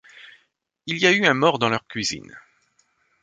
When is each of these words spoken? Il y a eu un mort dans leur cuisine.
Il 0.87 0.97
y 0.97 1.05
a 1.05 1.11
eu 1.11 1.27
un 1.27 1.35
mort 1.35 1.59
dans 1.59 1.69
leur 1.69 1.85
cuisine. 1.85 2.35